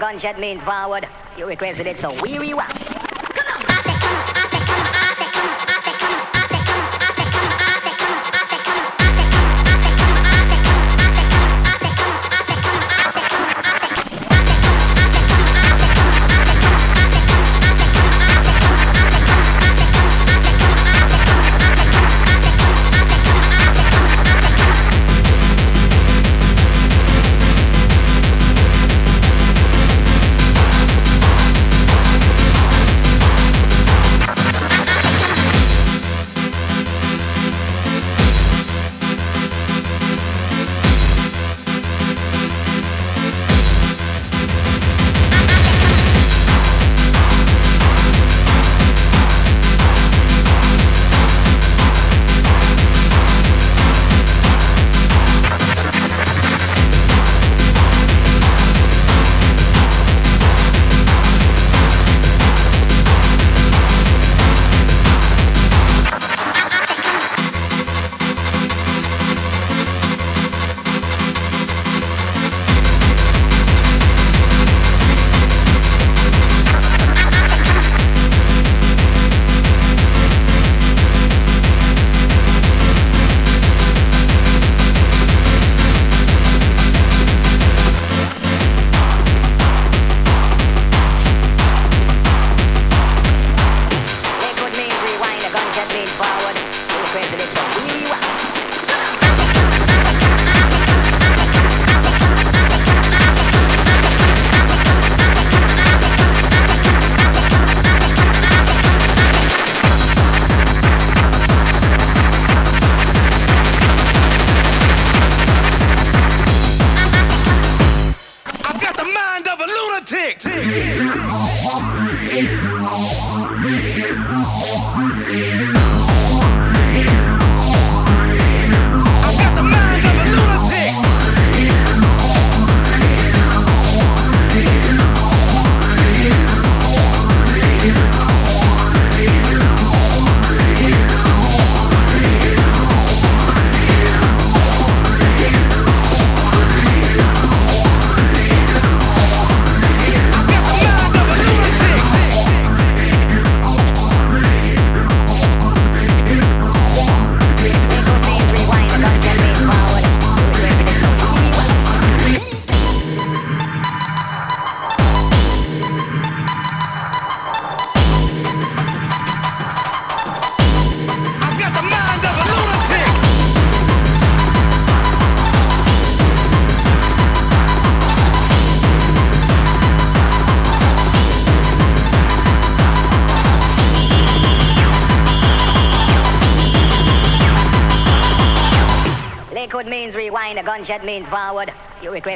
[0.00, 1.06] Gunshot means forward.
[1.36, 2.89] You requested it, so we rewind.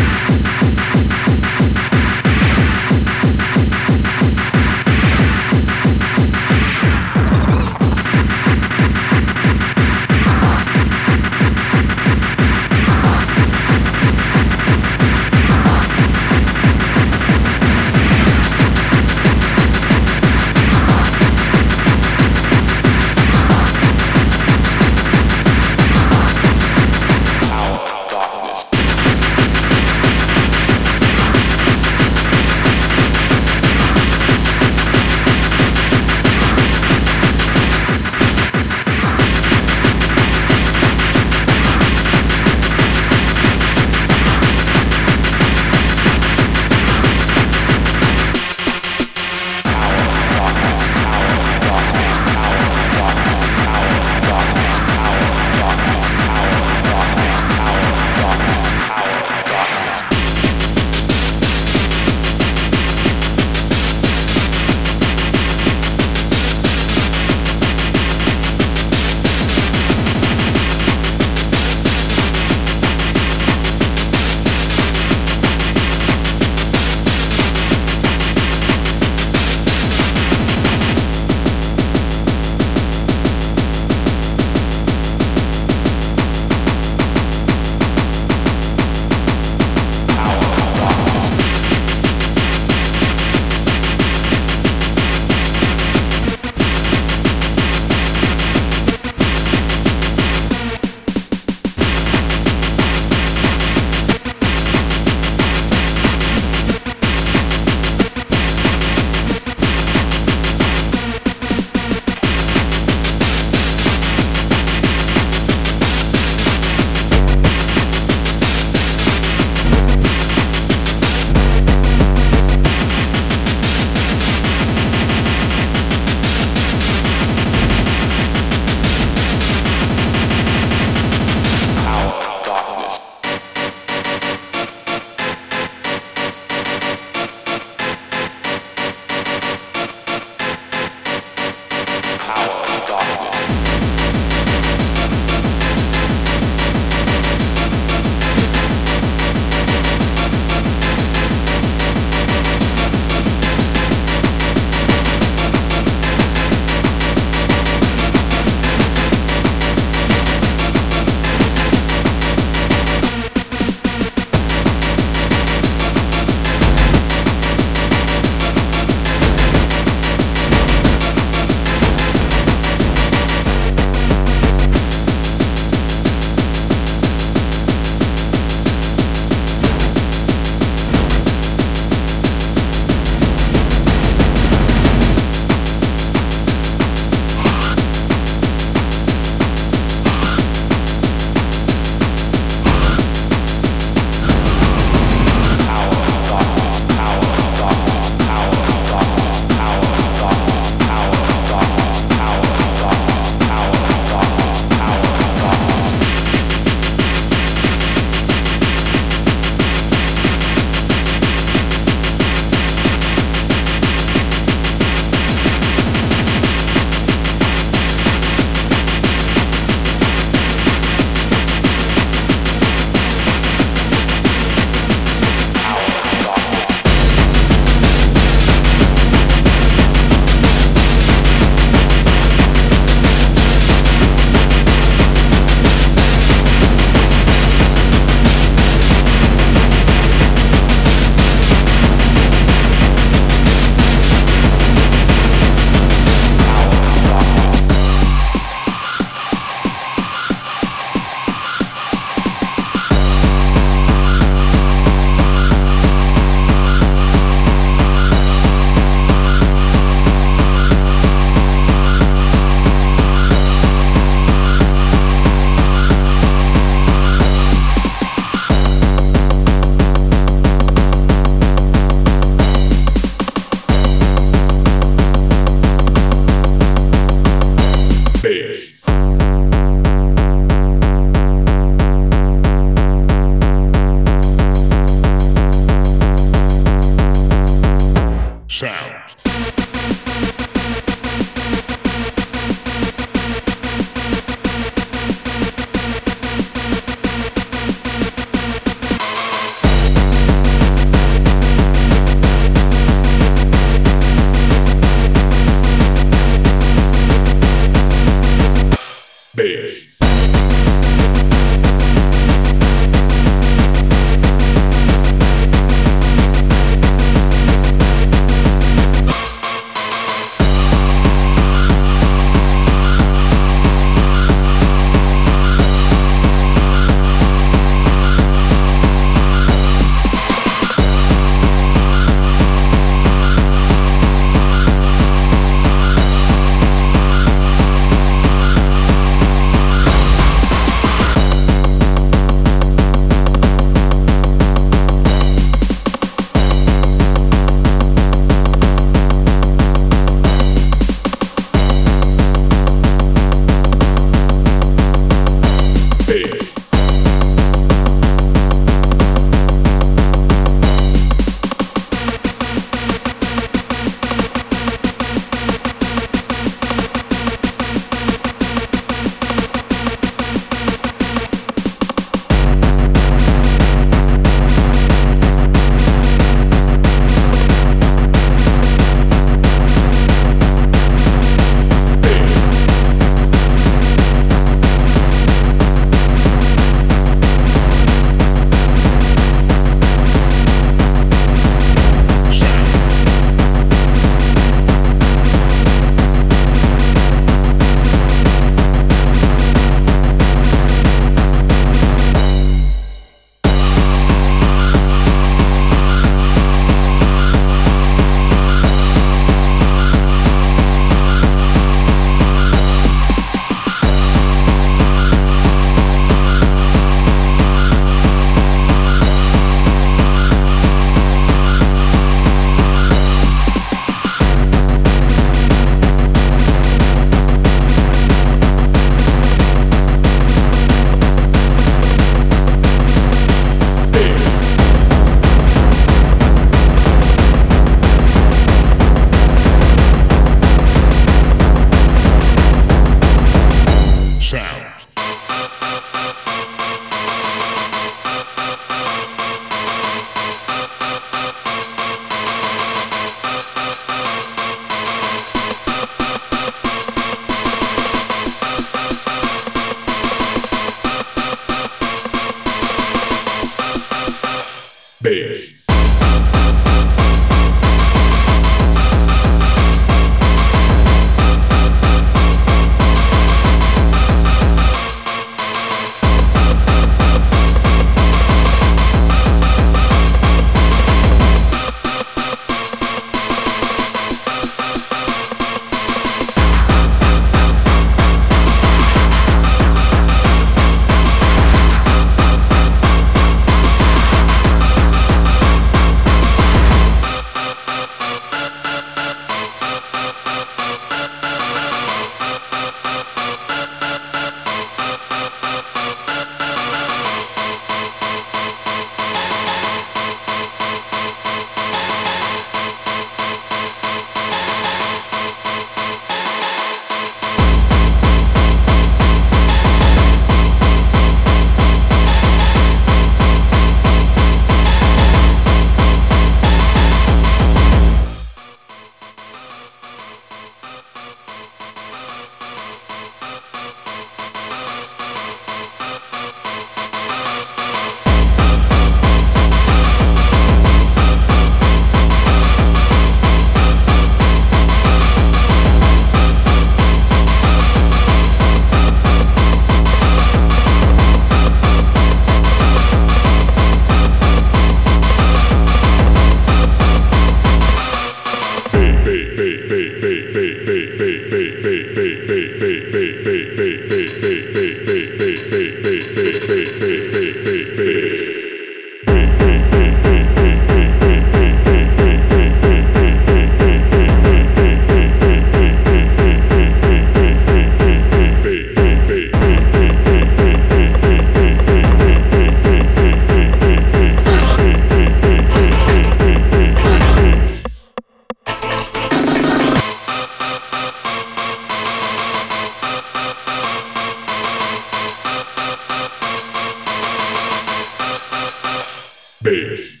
[599.43, 600.00] Base.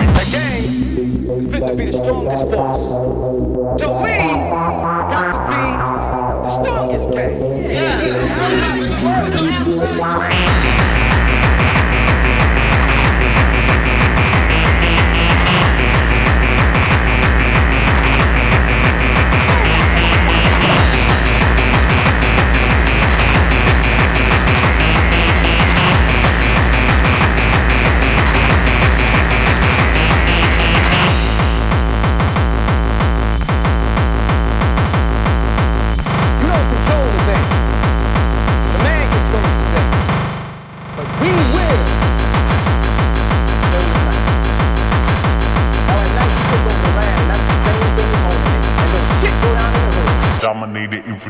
[0.00, 0.16] Infiltrating.
[0.16, 2.82] Again, it's fit to be the strongest force.
[3.80, 4.12] So we
[5.10, 5.62] got to be
[6.42, 7.36] the strongest gang.
[7.70, 8.00] Yeah.
[9.60, 10.75] infiltrating.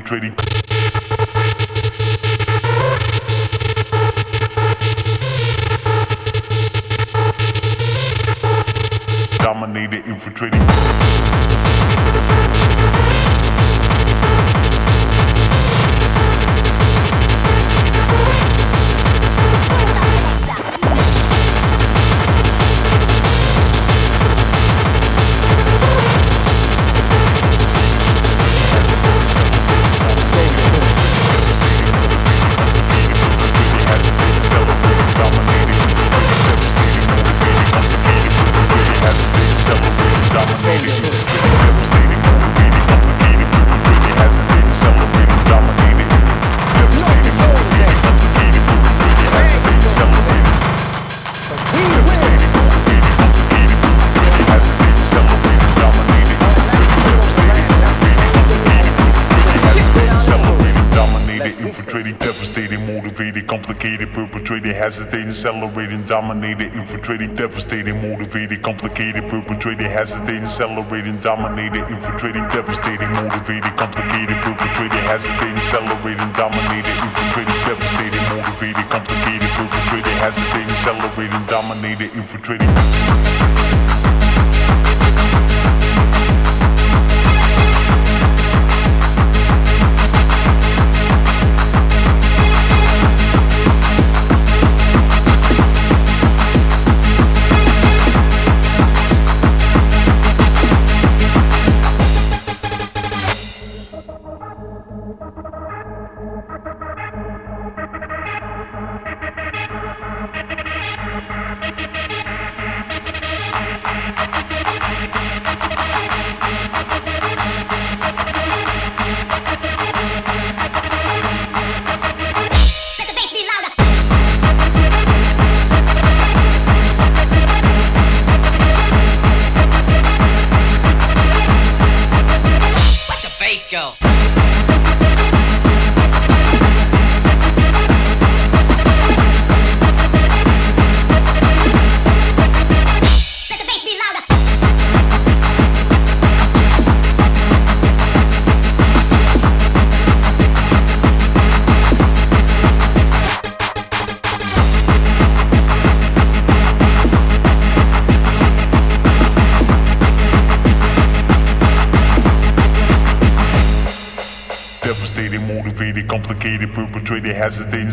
[0.07, 0.46] Dominated,
[65.29, 75.03] accelerating, dominated, infiltrating, devastating, motivated, complicated, perpetrated, hesitating, accelerating, dominated, infiltrating, devastating, motivated, complicated, perpetrated,
[75.07, 76.97] hesitating, accelerating, dominated,
[77.67, 79.87] devastating, motivated, complicated, perpetrated,
[81.47, 83.86] dominated, infiltrating.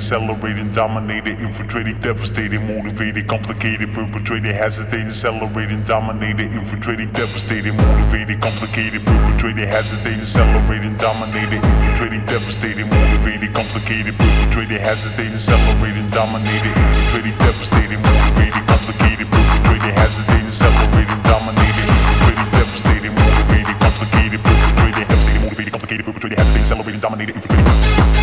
[0.03, 9.63] Accelerating, dominated, infiltrating, devastating, motivated, complicated, perpetrated, hesitating, accelerating, dominated, infiltrating, devastating, motivated, complicated, perpetrated,
[9.63, 19.27] hesitating, accelerating, dominated, infiltrating, devastating, motivated, complicated, perpetrated, hesitating, accelerating, dominated, infiltrating, devastating, motivated, complicated,
[19.31, 26.99] perpetrated, hesitating, accelerating, dominated, infiltrating, devastating, motivated, complicated, perpetrated, hesitating, motivated, complicated, perpetrated, hesitating, accelerating,
[26.99, 28.22] dominated, infiltrating.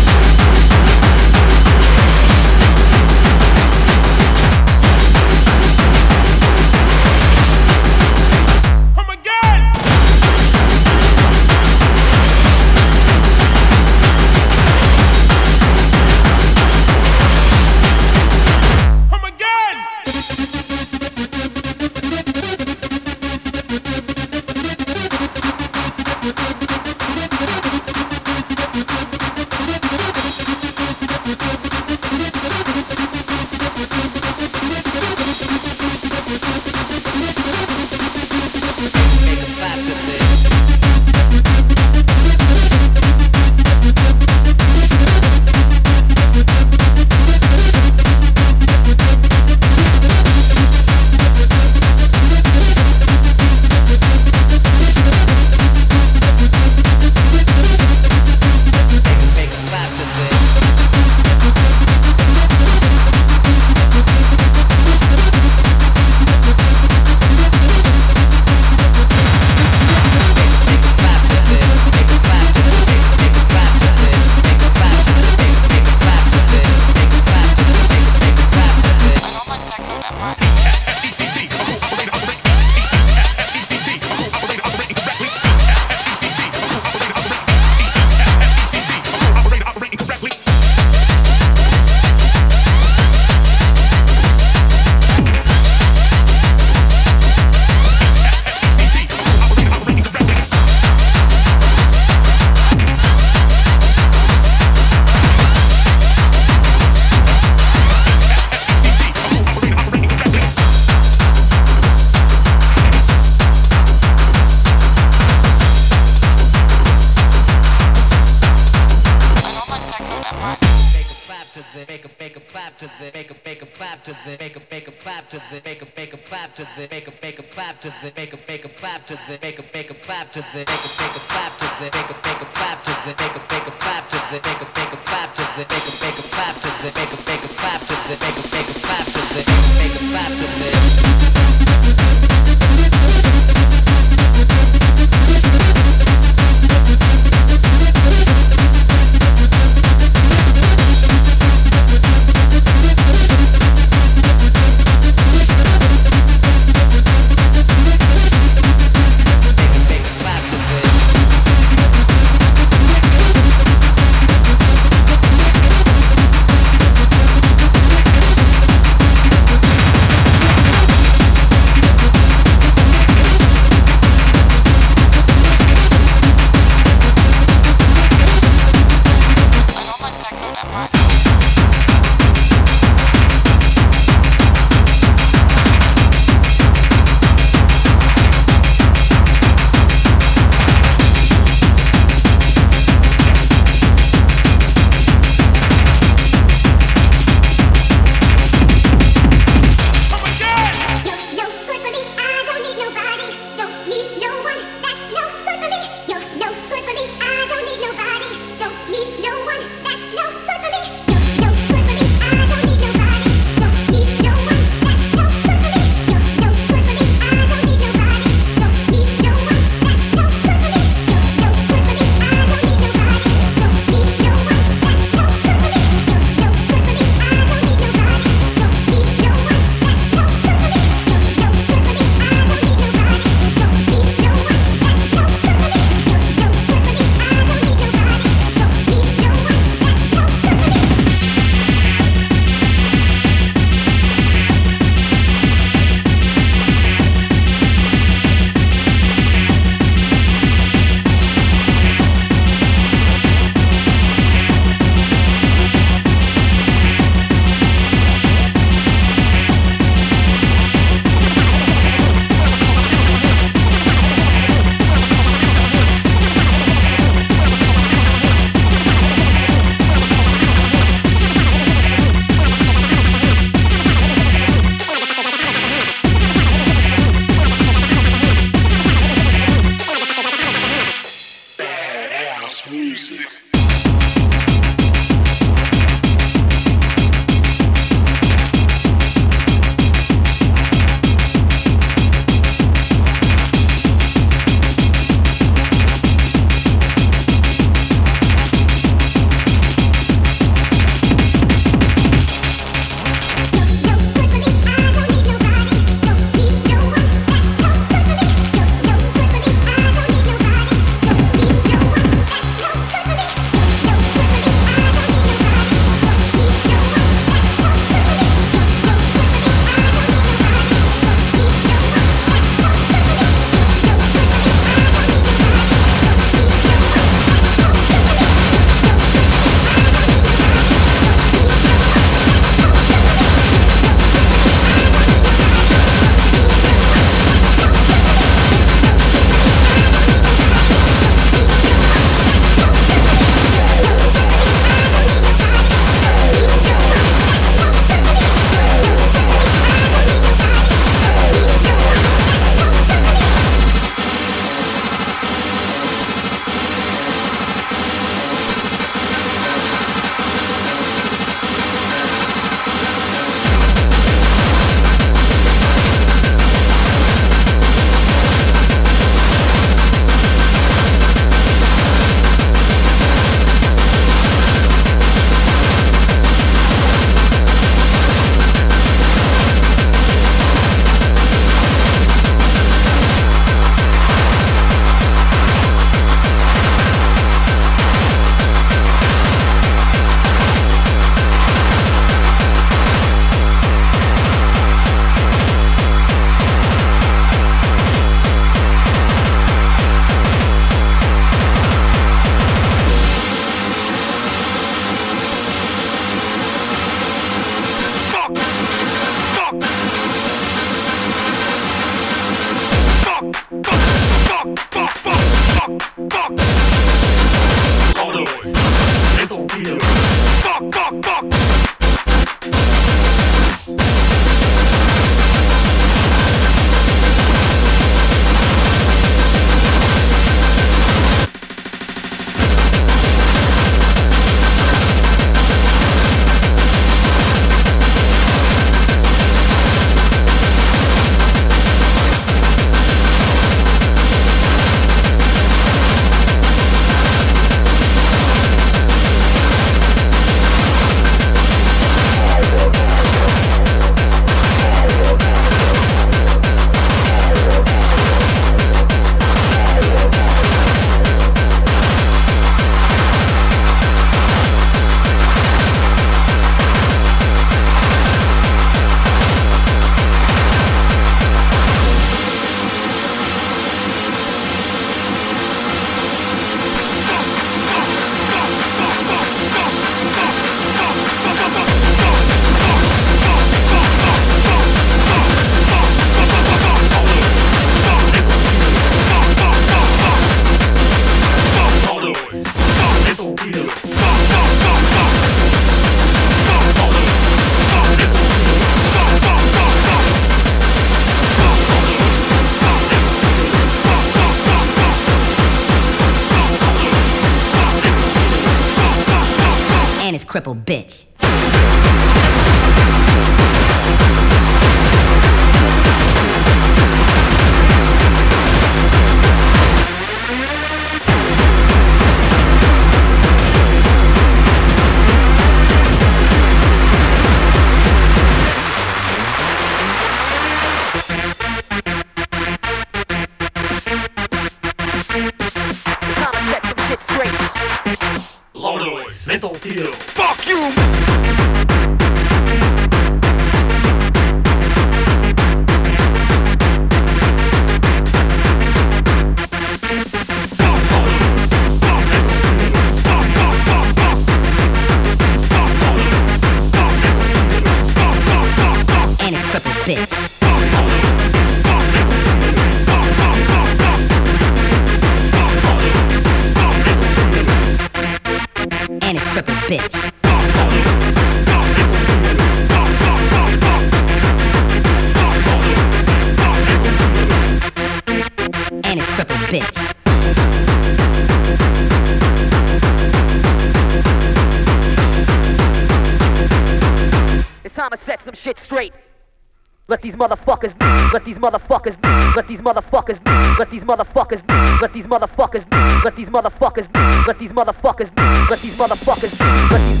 [595.01, 595.65] these motherfuckers,
[596.03, 596.87] let these motherfuckers,
[597.25, 598.15] let these motherfuckers,
[598.49, 599.39] let these motherfuckers,
[599.71, 600.00] let these